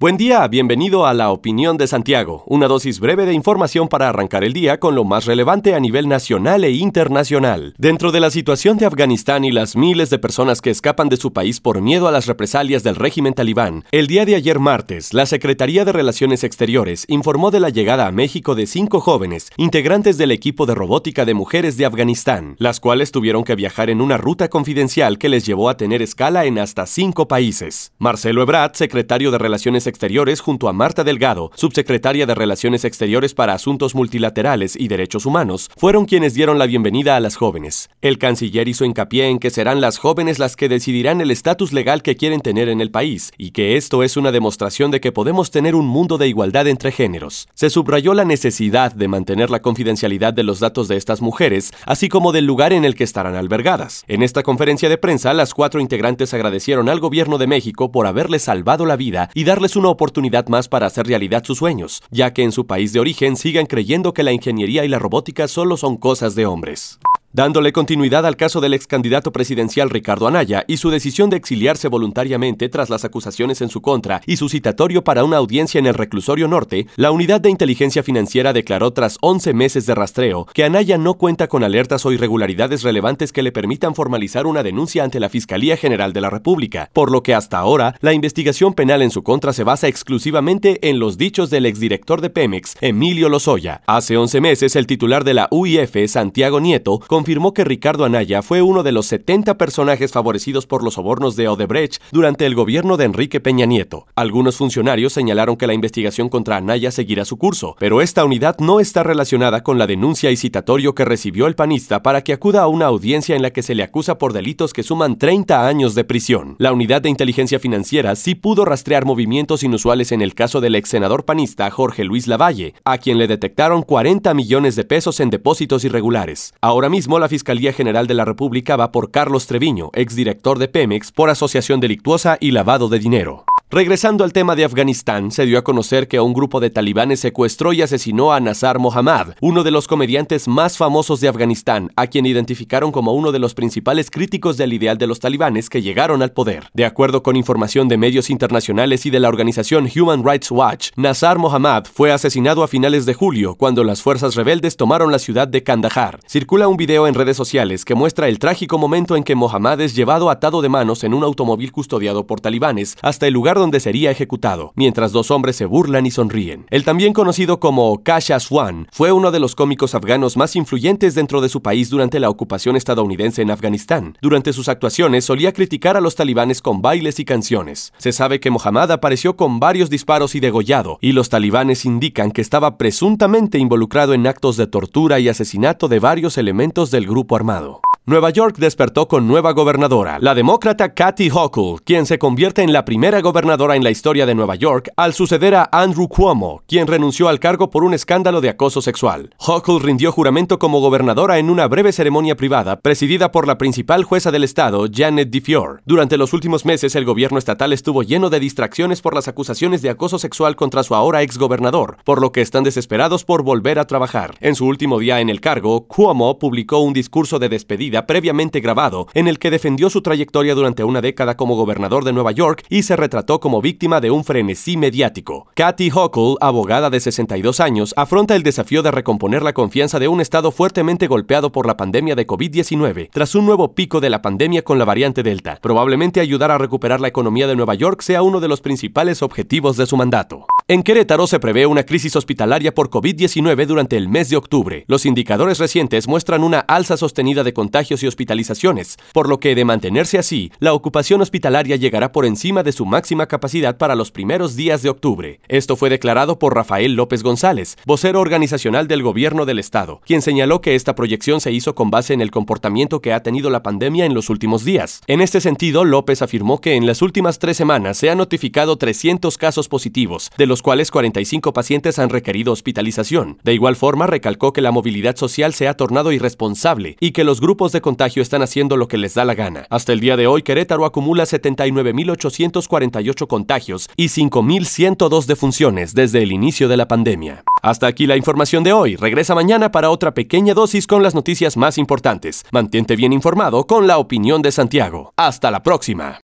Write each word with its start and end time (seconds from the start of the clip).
Buen 0.00 0.16
día, 0.16 0.48
bienvenido 0.48 1.04
a 1.04 1.12
La 1.12 1.30
Opinión 1.30 1.76
de 1.76 1.86
Santiago, 1.86 2.42
una 2.46 2.68
dosis 2.68 3.00
breve 3.00 3.26
de 3.26 3.34
información 3.34 3.86
para 3.86 4.08
arrancar 4.08 4.44
el 4.44 4.54
día 4.54 4.80
con 4.80 4.94
lo 4.94 5.04
más 5.04 5.26
relevante 5.26 5.74
a 5.74 5.78
nivel 5.78 6.08
nacional 6.08 6.64
e 6.64 6.70
internacional. 6.70 7.74
Dentro 7.76 8.10
de 8.10 8.20
la 8.20 8.30
situación 8.30 8.78
de 8.78 8.86
Afganistán 8.86 9.44
y 9.44 9.52
las 9.52 9.76
miles 9.76 10.08
de 10.08 10.18
personas 10.18 10.62
que 10.62 10.70
escapan 10.70 11.10
de 11.10 11.18
su 11.18 11.34
país 11.34 11.60
por 11.60 11.82
miedo 11.82 12.08
a 12.08 12.12
las 12.12 12.24
represalias 12.24 12.82
del 12.82 12.96
régimen 12.96 13.34
talibán, 13.34 13.84
el 13.92 14.06
día 14.06 14.24
de 14.24 14.36
ayer 14.36 14.58
martes, 14.58 15.12
la 15.12 15.26
Secretaría 15.26 15.84
de 15.84 15.92
Relaciones 15.92 16.44
Exteriores 16.44 17.04
informó 17.08 17.50
de 17.50 17.60
la 17.60 17.68
llegada 17.68 18.06
a 18.06 18.10
México 18.10 18.54
de 18.54 18.66
cinco 18.66 19.00
jóvenes, 19.00 19.50
integrantes 19.58 20.16
del 20.16 20.30
equipo 20.30 20.64
de 20.64 20.76
robótica 20.76 21.26
de 21.26 21.34
mujeres 21.34 21.76
de 21.76 21.84
Afganistán, 21.84 22.56
las 22.56 22.80
cuales 22.80 23.12
tuvieron 23.12 23.44
que 23.44 23.54
viajar 23.54 23.90
en 23.90 24.00
una 24.00 24.16
ruta 24.16 24.48
confidencial 24.48 25.18
que 25.18 25.28
les 25.28 25.44
llevó 25.44 25.68
a 25.68 25.76
tener 25.76 26.00
escala 26.00 26.46
en 26.46 26.58
hasta 26.58 26.86
cinco 26.86 27.28
países. 27.28 27.92
Marcelo 27.98 28.40
Ebrard, 28.40 28.72
secretario 28.76 29.30
de 29.30 29.36
Relaciones 29.36 29.89
Exteriores 29.90 30.40
junto 30.40 30.68
a 30.68 30.72
Marta 30.72 31.04
Delgado, 31.04 31.50
subsecretaria 31.54 32.24
de 32.24 32.34
Relaciones 32.34 32.86
Exteriores 32.86 33.34
para 33.34 33.52
Asuntos 33.52 33.94
Multilaterales 33.94 34.74
y 34.74 34.88
Derechos 34.88 35.26
Humanos, 35.26 35.70
fueron 35.76 36.06
quienes 36.06 36.32
dieron 36.32 36.58
la 36.58 36.64
bienvenida 36.66 37.16
a 37.16 37.20
las 37.20 37.36
jóvenes. 37.36 37.90
El 38.00 38.16
canciller 38.16 38.68
hizo 38.68 38.86
hincapié 38.86 39.26
en 39.26 39.38
que 39.38 39.50
serán 39.50 39.82
las 39.82 39.98
jóvenes 39.98 40.38
las 40.38 40.56
que 40.56 40.70
decidirán 40.70 41.20
el 41.20 41.30
estatus 41.30 41.74
legal 41.74 42.02
que 42.02 42.16
quieren 42.16 42.40
tener 42.40 42.70
en 42.70 42.80
el 42.80 42.90
país 42.90 43.32
y 43.36 43.50
que 43.50 43.76
esto 43.76 44.02
es 44.02 44.16
una 44.16 44.32
demostración 44.32 44.90
de 44.90 45.00
que 45.00 45.12
podemos 45.12 45.50
tener 45.50 45.74
un 45.74 45.86
mundo 45.86 46.16
de 46.16 46.28
igualdad 46.28 46.66
entre 46.66 46.92
géneros. 46.92 47.48
Se 47.54 47.68
subrayó 47.68 48.14
la 48.14 48.24
necesidad 48.24 48.94
de 48.94 49.08
mantener 49.08 49.50
la 49.50 49.60
confidencialidad 49.60 50.32
de 50.32 50.44
los 50.44 50.60
datos 50.60 50.88
de 50.88 50.96
estas 50.96 51.20
mujeres, 51.20 51.72
así 51.84 52.08
como 52.08 52.32
del 52.32 52.46
lugar 52.46 52.72
en 52.72 52.84
el 52.84 52.94
que 52.94 53.04
estarán 53.04 53.34
albergadas. 53.34 54.04
En 54.06 54.22
esta 54.22 54.42
conferencia 54.42 54.88
de 54.88 54.98
prensa, 54.98 55.34
las 55.34 55.52
cuatro 55.52 55.80
integrantes 55.80 56.32
agradecieron 56.32 56.88
al 56.88 57.00
gobierno 57.00 57.38
de 57.38 57.46
México 57.46 57.90
por 57.90 58.06
haberles 58.06 58.42
salvado 58.42 58.86
la 58.86 58.96
vida 58.96 59.30
y 59.34 59.44
darles 59.44 59.76
una 59.80 59.88
oportunidad 59.88 60.46
más 60.46 60.68
para 60.68 60.86
hacer 60.86 61.06
realidad 61.06 61.42
sus 61.44 61.58
sueños, 61.58 62.02
ya 62.10 62.32
que 62.32 62.42
en 62.42 62.52
su 62.52 62.66
país 62.66 62.92
de 62.92 63.00
origen 63.00 63.36
sigan 63.36 63.66
creyendo 63.66 64.14
que 64.14 64.22
la 64.22 64.32
ingeniería 64.32 64.84
y 64.84 64.88
la 64.88 64.98
robótica 64.98 65.48
solo 65.48 65.76
son 65.76 65.96
cosas 65.96 66.34
de 66.34 66.46
hombres. 66.46 67.00
Dándole 67.32 67.70
continuidad 67.70 68.26
al 68.26 68.36
caso 68.36 68.60
del 68.60 68.74
ex 68.74 68.88
candidato 68.88 69.30
presidencial 69.30 69.88
Ricardo 69.88 70.26
Anaya 70.26 70.64
y 70.66 70.78
su 70.78 70.90
decisión 70.90 71.30
de 71.30 71.36
exiliarse 71.36 71.86
voluntariamente 71.86 72.68
tras 72.68 72.90
las 72.90 73.04
acusaciones 73.04 73.60
en 73.60 73.68
su 73.68 73.80
contra 73.80 74.20
y 74.26 74.36
su 74.36 74.48
citatorio 74.48 75.04
para 75.04 75.22
una 75.22 75.36
audiencia 75.36 75.78
en 75.78 75.86
el 75.86 75.94
reclusorio 75.94 76.48
norte, 76.48 76.88
la 76.96 77.12
Unidad 77.12 77.40
de 77.40 77.48
Inteligencia 77.48 78.02
Financiera 78.02 78.52
declaró 78.52 78.92
tras 78.92 79.16
11 79.20 79.54
meses 79.54 79.86
de 79.86 79.94
rastreo 79.94 80.48
que 80.52 80.64
Anaya 80.64 80.98
no 80.98 81.14
cuenta 81.14 81.46
con 81.46 81.62
alertas 81.62 82.04
o 82.04 82.10
irregularidades 82.10 82.82
relevantes 82.82 83.30
que 83.30 83.44
le 83.44 83.52
permitan 83.52 83.94
formalizar 83.94 84.48
una 84.48 84.64
denuncia 84.64 85.04
ante 85.04 85.20
la 85.20 85.28
Fiscalía 85.28 85.76
General 85.76 86.12
de 86.12 86.22
la 86.22 86.30
República, 86.30 86.90
por 86.92 87.12
lo 87.12 87.22
que 87.22 87.34
hasta 87.34 87.58
ahora 87.58 87.94
la 88.00 88.12
investigación 88.12 88.74
penal 88.74 89.02
en 89.02 89.12
su 89.12 89.22
contra 89.22 89.52
se 89.52 89.62
basa 89.62 89.86
exclusivamente 89.86 90.90
en 90.90 90.98
los 90.98 91.16
dichos 91.16 91.48
del 91.48 91.66
exdirector 91.66 92.22
de 92.22 92.30
Pemex, 92.30 92.76
Emilio 92.80 93.28
Lozoya. 93.28 93.82
Hace 93.86 94.16
11 94.16 94.40
meses 94.40 94.74
el 94.74 94.88
titular 94.88 95.22
de 95.22 95.34
la 95.34 95.46
UIF, 95.52 95.94
Santiago 96.08 96.58
Nieto, 96.58 96.98
confirmó 97.20 97.52
que 97.52 97.64
Ricardo 97.64 98.06
Anaya 98.06 98.40
fue 98.40 98.62
uno 98.62 98.82
de 98.82 98.92
los 98.92 99.04
70 99.04 99.58
personajes 99.58 100.10
favorecidos 100.10 100.66
por 100.66 100.82
los 100.82 100.94
sobornos 100.94 101.36
de 101.36 101.48
Odebrecht 101.48 102.00
durante 102.12 102.46
el 102.46 102.54
gobierno 102.54 102.96
de 102.96 103.04
Enrique 103.04 103.40
Peña 103.40 103.66
Nieto. 103.66 104.06
Algunos 104.16 104.56
funcionarios 104.56 105.12
señalaron 105.12 105.56
que 105.56 105.66
la 105.66 105.74
investigación 105.74 106.30
contra 106.30 106.56
Anaya 106.56 106.90
seguirá 106.90 107.26
su 107.26 107.36
curso, 107.36 107.76
pero 107.78 108.00
esta 108.00 108.24
unidad 108.24 108.56
no 108.58 108.80
está 108.80 109.02
relacionada 109.02 109.62
con 109.62 109.76
la 109.76 109.86
denuncia 109.86 110.30
y 110.30 110.36
citatorio 110.38 110.94
que 110.94 111.04
recibió 111.04 111.46
el 111.46 111.56
panista 111.56 112.02
para 112.02 112.22
que 112.22 112.32
acuda 112.32 112.62
a 112.62 112.68
una 112.68 112.86
audiencia 112.86 113.36
en 113.36 113.42
la 113.42 113.50
que 113.50 113.62
se 113.62 113.74
le 113.74 113.82
acusa 113.82 114.16
por 114.16 114.32
delitos 114.32 114.72
que 114.72 114.82
suman 114.82 115.18
30 115.18 115.66
años 115.66 115.94
de 115.94 116.04
prisión. 116.04 116.56
La 116.56 116.72
unidad 116.72 117.02
de 117.02 117.10
inteligencia 117.10 117.58
financiera 117.58 118.16
sí 118.16 118.34
pudo 118.34 118.64
rastrear 118.64 119.04
movimientos 119.04 119.62
inusuales 119.62 120.10
en 120.12 120.22
el 120.22 120.34
caso 120.34 120.62
del 120.62 120.74
ex 120.74 120.88
senador 120.88 121.26
panista 121.26 121.70
Jorge 121.70 122.02
Luis 122.02 122.26
Lavalle, 122.26 122.72
a 122.86 122.96
quien 122.96 123.18
le 123.18 123.28
detectaron 123.28 123.82
40 123.82 124.32
millones 124.32 124.74
de 124.74 124.84
pesos 124.84 125.20
en 125.20 125.28
depósitos 125.28 125.84
irregulares. 125.84 126.54
Ahora 126.62 126.88
mismo 126.88 127.09
la 127.18 127.28
Fiscalía 127.28 127.72
General 127.72 128.06
de 128.06 128.14
la 128.14 128.24
República 128.24 128.76
va 128.76 128.92
por 128.92 129.10
Carlos 129.10 129.46
Treviño, 129.46 129.90
exdirector 129.94 130.58
de 130.58 130.68
Pemex, 130.68 131.12
por 131.12 131.30
asociación 131.30 131.80
delictuosa 131.80 132.38
y 132.40 132.52
lavado 132.52 132.88
de 132.88 132.98
dinero. 132.98 133.44
Regresando 133.72 134.24
al 134.24 134.32
tema 134.32 134.56
de 134.56 134.64
Afganistán, 134.64 135.30
se 135.30 135.46
dio 135.46 135.56
a 135.56 135.62
conocer 135.62 136.08
que 136.08 136.18
un 136.18 136.34
grupo 136.34 136.58
de 136.58 136.70
talibanes 136.70 137.20
secuestró 137.20 137.72
y 137.72 137.82
asesinó 137.82 138.32
a 138.32 138.40
Nazar 138.40 138.80
Mohammad, 138.80 139.34
uno 139.40 139.62
de 139.62 139.70
los 139.70 139.86
comediantes 139.86 140.48
más 140.48 140.76
famosos 140.76 141.20
de 141.20 141.28
Afganistán, 141.28 141.92
a 141.94 142.08
quien 142.08 142.26
identificaron 142.26 142.90
como 142.90 143.12
uno 143.12 143.30
de 143.30 143.38
los 143.38 143.54
principales 143.54 144.10
críticos 144.10 144.56
del 144.56 144.72
ideal 144.72 144.98
de 144.98 145.06
los 145.06 145.20
talibanes 145.20 145.70
que 145.70 145.82
llegaron 145.82 146.20
al 146.20 146.32
poder. 146.32 146.68
De 146.74 146.84
acuerdo 146.84 147.22
con 147.22 147.36
información 147.36 147.86
de 147.86 147.96
medios 147.96 148.28
internacionales 148.28 149.06
y 149.06 149.10
de 149.10 149.20
la 149.20 149.28
organización 149.28 149.88
Human 149.94 150.24
Rights 150.24 150.50
Watch, 150.50 150.90
Nazar 150.96 151.38
Mohammad 151.38 151.84
fue 151.84 152.10
asesinado 152.10 152.64
a 152.64 152.68
finales 152.68 153.06
de 153.06 153.14
julio, 153.14 153.54
cuando 153.54 153.84
las 153.84 154.02
fuerzas 154.02 154.34
rebeldes 154.34 154.76
tomaron 154.76 155.12
la 155.12 155.20
ciudad 155.20 155.46
de 155.46 155.62
Kandahar. 155.62 156.18
Circula 156.26 156.66
un 156.66 156.76
video 156.76 157.06
en 157.06 157.14
redes 157.14 157.36
sociales 157.36 157.84
que 157.84 157.94
muestra 157.94 158.26
el 158.26 158.40
trágico 158.40 158.78
momento 158.78 159.14
en 159.14 159.22
que 159.22 159.36
Mohammad 159.36 159.80
es 159.80 159.94
llevado 159.94 160.28
atado 160.28 160.60
de 160.60 160.68
manos 160.68 161.04
en 161.04 161.14
un 161.14 161.22
automóvil 161.22 161.70
custodiado 161.70 162.26
por 162.26 162.40
talibanes 162.40 162.96
hasta 163.00 163.28
el 163.28 163.34
lugar 163.34 163.59
donde 163.60 163.78
sería 163.78 164.10
ejecutado, 164.10 164.72
mientras 164.74 165.12
dos 165.12 165.30
hombres 165.30 165.54
se 165.54 165.66
burlan 165.66 166.06
y 166.06 166.10
sonríen. 166.10 166.66
El 166.70 166.84
también 166.84 167.12
conocido 167.12 167.60
como 167.60 168.02
Kasha 168.02 168.40
Swan 168.40 168.88
fue 168.90 169.12
uno 169.12 169.30
de 169.30 169.38
los 169.38 169.54
cómicos 169.54 169.94
afganos 169.94 170.36
más 170.36 170.56
influyentes 170.56 171.14
dentro 171.14 171.40
de 171.40 171.48
su 171.48 171.62
país 171.62 171.90
durante 171.90 172.18
la 172.18 172.30
ocupación 172.30 172.74
estadounidense 172.74 173.42
en 173.42 173.50
Afganistán. 173.50 174.18
Durante 174.20 174.52
sus 174.52 174.68
actuaciones 174.68 175.24
solía 175.24 175.52
criticar 175.52 175.96
a 175.96 176.00
los 176.00 176.16
talibanes 176.16 176.62
con 176.62 176.82
bailes 176.82 177.20
y 177.20 177.24
canciones. 177.24 177.92
Se 177.98 178.12
sabe 178.12 178.40
que 178.40 178.50
Mohammad 178.50 178.90
apareció 178.90 179.36
con 179.36 179.60
varios 179.60 179.90
disparos 179.90 180.34
y 180.34 180.40
degollado, 180.40 180.98
y 181.00 181.12
los 181.12 181.28
talibanes 181.28 181.84
indican 181.84 182.32
que 182.32 182.40
estaba 182.40 182.78
presuntamente 182.78 183.58
involucrado 183.58 184.14
en 184.14 184.26
actos 184.26 184.56
de 184.56 184.66
tortura 184.66 185.20
y 185.20 185.28
asesinato 185.28 185.88
de 185.88 186.00
varios 186.00 186.38
elementos 186.38 186.90
del 186.90 187.06
grupo 187.06 187.36
armado. 187.36 187.80
Nueva 188.10 188.30
York 188.30 188.56
despertó 188.58 189.06
con 189.06 189.28
nueva 189.28 189.52
gobernadora, 189.52 190.18
la 190.18 190.34
demócrata 190.34 190.94
Kathy 190.94 191.30
Hochul, 191.30 191.80
quien 191.84 192.06
se 192.06 192.18
convierte 192.18 192.60
en 192.60 192.72
la 192.72 192.84
primera 192.84 193.20
gobernadora 193.20 193.76
en 193.76 193.84
la 193.84 193.92
historia 193.92 194.26
de 194.26 194.34
Nueva 194.34 194.56
York 194.56 194.90
al 194.96 195.14
suceder 195.14 195.54
a 195.54 195.68
Andrew 195.70 196.08
Cuomo, 196.08 196.64
quien 196.66 196.88
renunció 196.88 197.28
al 197.28 197.38
cargo 197.38 197.70
por 197.70 197.84
un 197.84 197.94
escándalo 197.94 198.40
de 198.40 198.48
acoso 198.48 198.82
sexual. 198.82 199.32
Hochul 199.38 199.80
rindió 199.80 200.10
juramento 200.10 200.58
como 200.58 200.80
gobernadora 200.80 201.38
en 201.38 201.50
una 201.50 201.68
breve 201.68 201.92
ceremonia 201.92 202.34
privada 202.34 202.80
presidida 202.80 203.30
por 203.30 203.46
la 203.46 203.58
principal 203.58 204.02
jueza 204.02 204.32
del 204.32 204.42
estado, 204.42 204.86
Janet 204.92 205.30
DeFior. 205.30 205.80
Durante 205.86 206.16
los 206.16 206.32
últimos 206.32 206.64
meses, 206.64 206.96
el 206.96 207.04
gobierno 207.04 207.38
estatal 207.38 207.72
estuvo 207.72 208.02
lleno 208.02 208.28
de 208.28 208.40
distracciones 208.40 209.02
por 209.02 209.14
las 209.14 209.28
acusaciones 209.28 209.82
de 209.82 209.90
acoso 209.90 210.18
sexual 210.18 210.56
contra 210.56 210.82
su 210.82 210.96
ahora 210.96 211.22
exgobernador, 211.22 211.98
por 212.04 212.20
lo 212.20 212.32
que 212.32 212.40
están 212.40 212.64
desesperados 212.64 213.24
por 213.24 213.44
volver 213.44 213.78
a 213.78 213.86
trabajar. 213.86 214.34
En 214.40 214.56
su 214.56 214.66
último 214.66 214.98
día 214.98 215.20
en 215.20 215.28
el 215.28 215.40
cargo, 215.40 215.86
Cuomo 215.86 216.40
publicó 216.40 216.80
un 216.80 216.92
discurso 216.92 217.38
de 217.38 217.48
despedida 217.48 217.99
previamente 218.06 218.60
grabado, 218.60 219.06
en 219.14 219.28
el 219.28 219.38
que 219.38 219.50
defendió 219.50 219.90
su 219.90 220.02
trayectoria 220.02 220.54
durante 220.54 220.84
una 220.84 221.00
década 221.00 221.36
como 221.36 221.56
gobernador 221.56 222.04
de 222.04 222.12
Nueva 222.12 222.32
York 222.32 222.64
y 222.68 222.82
se 222.82 222.96
retrató 222.96 223.40
como 223.40 223.60
víctima 223.60 224.00
de 224.00 224.10
un 224.10 224.24
frenesí 224.24 224.76
mediático. 224.76 225.46
Kathy 225.54 225.90
Hochul, 225.90 226.36
abogada 226.40 226.90
de 226.90 227.00
62 227.00 227.60
años, 227.60 227.94
afronta 227.96 228.36
el 228.36 228.42
desafío 228.42 228.82
de 228.82 228.90
recomponer 228.90 229.42
la 229.42 229.52
confianza 229.52 229.98
de 229.98 230.08
un 230.08 230.20
estado 230.20 230.50
fuertemente 230.50 231.06
golpeado 231.06 231.52
por 231.52 231.66
la 231.66 231.76
pandemia 231.76 232.14
de 232.14 232.26
COVID-19, 232.26 233.10
tras 233.12 233.34
un 233.34 233.46
nuevo 233.46 233.74
pico 233.74 234.00
de 234.00 234.10
la 234.10 234.22
pandemia 234.22 234.62
con 234.62 234.78
la 234.78 234.84
variante 234.84 235.22
Delta. 235.22 235.58
Probablemente 235.60 236.20
ayudar 236.20 236.50
a 236.50 236.58
recuperar 236.58 237.00
la 237.00 237.08
economía 237.08 237.46
de 237.46 237.56
Nueva 237.56 237.74
York 237.74 238.02
sea 238.02 238.22
uno 238.22 238.40
de 238.40 238.48
los 238.48 238.60
principales 238.60 239.22
objetivos 239.22 239.76
de 239.76 239.86
su 239.86 239.96
mandato. 239.96 240.46
En 240.70 240.84
Querétaro 240.84 241.26
se 241.26 241.40
prevé 241.40 241.66
una 241.66 241.82
crisis 241.82 242.14
hospitalaria 242.14 242.72
por 242.72 242.90
COVID-19 242.90 243.66
durante 243.66 243.96
el 243.96 244.08
mes 244.08 244.28
de 244.28 244.36
octubre. 244.36 244.84
Los 244.86 245.04
indicadores 245.04 245.58
recientes 245.58 246.06
muestran 246.06 246.44
una 246.44 246.60
alza 246.60 246.96
sostenida 246.96 247.42
de 247.42 247.52
contagios 247.52 248.04
y 248.04 248.06
hospitalizaciones, 248.06 248.96
por 249.12 249.28
lo 249.28 249.40
que 249.40 249.56
de 249.56 249.64
mantenerse 249.64 250.16
así, 250.16 250.52
la 250.60 250.72
ocupación 250.72 251.22
hospitalaria 251.22 251.74
llegará 251.74 252.12
por 252.12 252.24
encima 252.24 252.62
de 252.62 252.70
su 252.70 252.86
máxima 252.86 253.26
capacidad 253.26 253.78
para 253.78 253.96
los 253.96 254.12
primeros 254.12 254.54
días 254.54 254.80
de 254.82 254.90
octubre. 254.90 255.40
Esto 255.48 255.74
fue 255.74 255.90
declarado 255.90 256.38
por 256.38 256.54
Rafael 256.54 256.94
López 256.94 257.24
González, 257.24 257.76
vocero 257.84 258.20
organizacional 258.20 258.86
del 258.86 259.02
gobierno 259.02 259.46
del 259.46 259.58
estado, 259.58 260.00
quien 260.06 260.22
señaló 260.22 260.60
que 260.60 260.76
esta 260.76 260.94
proyección 260.94 261.40
se 261.40 261.50
hizo 261.50 261.74
con 261.74 261.90
base 261.90 262.14
en 262.14 262.20
el 262.20 262.30
comportamiento 262.30 263.00
que 263.00 263.12
ha 263.12 263.24
tenido 263.24 263.50
la 263.50 263.64
pandemia 263.64 264.04
en 264.06 264.14
los 264.14 264.30
últimos 264.30 264.64
días. 264.64 265.00
En 265.08 265.20
este 265.20 265.40
sentido, 265.40 265.84
López 265.84 266.22
afirmó 266.22 266.60
que 266.60 266.76
en 266.76 266.86
las 266.86 267.02
últimas 267.02 267.40
tres 267.40 267.56
semanas 267.56 267.98
se 267.98 268.08
han 268.08 268.18
notificado 268.18 268.76
300 268.76 269.36
casos 269.36 269.66
positivos, 269.66 270.30
de 270.38 270.46
los 270.46 270.59
los 270.60 270.62
cuales 270.62 270.90
45 270.90 271.54
pacientes 271.54 271.98
han 271.98 272.10
requerido 272.10 272.52
hospitalización. 272.52 273.38
De 273.42 273.54
igual 273.54 273.76
forma, 273.76 274.06
recalcó 274.06 274.52
que 274.52 274.60
la 274.60 274.72
movilidad 274.72 275.16
social 275.16 275.54
se 275.54 275.68
ha 275.68 275.74
tornado 275.74 276.12
irresponsable 276.12 276.98
y 277.00 277.12
que 277.12 277.24
los 277.24 277.40
grupos 277.40 277.72
de 277.72 277.80
contagio 277.80 278.20
están 278.20 278.42
haciendo 278.42 278.76
lo 278.76 278.86
que 278.86 278.98
les 278.98 279.14
da 279.14 279.24
la 279.24 279.32
gana. 279.32 279.66
Hasta 279.70 279.94
el 279.94 280.00
día 280.00 280.18
de 280.18 280.26
hoy, 280.26 280.42
Querétaro 280.42 280.84
acumula 280.84 281.24
79.848 281.24 283.26
contagios 283.26 283.88
y 283.96 284.08
5.102 284.08 285.24
defunciones 285.24 285.94
desde 285.94 286.22
el 286.22 286.30
inicio 286.30 286.68
de 286.68 286.76
la 286.76 286.86
pandemia. 286.86 287.42
Hasta 287.62 287.86
aquí 287.86 288.06
la 288.06 288.18
información 288.18 288.62
de 288.62 288.74
hoy. 288.74 288.96
Regresa 288.96 289.34
mañana 289.34 289.72
para 289.72 289.88
otra 289.88 290.12
pequeña 290.12 290.52
dosis 290.52 290.86
con 290.86 291.02
las 291.02 291.14
noticias 291.14 291.56
más 291.56 291.78
importantes. 291.78 292.44
Mantente 292.52 292.96
bien 292.96 293.14
informado 293.14 293.66
con 293.66 293.86
la 293.86 293.96
opinión 293.96 294.42
de 294.42 294.52
Santiago. 294.52 295.14
Hasta 295.16 295.50
la 295.50 295.62
próxima. 295.62 296.20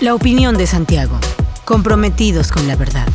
La 0.00 0.16
opinión 0.16 0.58
de 0.58 0.66
Santiago 0.66 1.20
comprometidos 1.66 2.52
con 2.52 2.66
la 2.66 2.76
verdad. 2.76 3.08